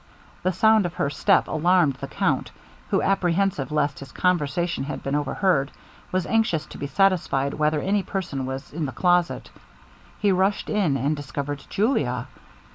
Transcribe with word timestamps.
The 0.41 0.51
sound 0.51 0.87
of 0.87 0.95
her 0.95 1.11
step 1.11 1.47
alarmed 1.47 1.93
the 1.97 2.07
count, 2.07 2.49
who, 2.89 3.03
apprehensive 3.03 3.71
lest 3.71 3.99
his 3.99 4.11
conversation 4.11 4.85
had 4.85 5.03
been 5.03 5.13
overheard, 5.13 5.69
was 6.11 6.25
anxious 6.25 6.65
to 6.65 6.79
be 6.79 6.87
satisfied 6.87 7.53
whether 7.53 7.79
any 7.79 8.01
person 8.01 8.47
was 8.47 8.73
in 8.73 8.87
the 8.87 8.93
closet. 8.93 9.51
He 10.17 10.31
rushed 10.31 10.71
in, 10.71 10.97
and 10.97 11.15
discovered 11.15 11.63
Julia! 11.69 12.25